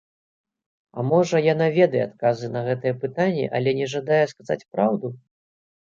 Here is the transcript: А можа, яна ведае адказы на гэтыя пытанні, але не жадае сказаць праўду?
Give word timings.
А 0.99 1.05
можа, 1.09 1.41
яна 1.53 1.67
ведае 1.77 2.01
адказы 2.09 2.51
на 2.55 2.65
гэтыя 2.71 2.99
пытанні, 3.07 3.45
але 3.61 3.79
не 3.85 3.95
жадае 3.97 4.23
сказаць 4.37 4.63
праўду? 4.73 5.19